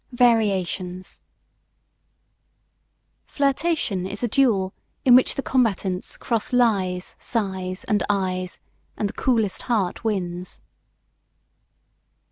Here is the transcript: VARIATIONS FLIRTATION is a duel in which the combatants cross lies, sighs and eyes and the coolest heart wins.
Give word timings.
VARIATIONS 0.13 1.21
FLIRTATION 3.27 4.07
is 4.07 4.23
a 4.23 4.27
duel 4.27 4.73
in 5.05 5.13
which 5.13 5.35
the 5.35 5.43
combatants 5.43 6.17
cross 6.17 6.51
lies, 6.51 7.15
sighs 7.19 7.83
and 7.83 8.01
eyes 8.09 8.59
and 8.97 9.07
the 9.09 9.13
coolest 9.13 9.61
heart 9.69 10.03
wins. 10.03 10.59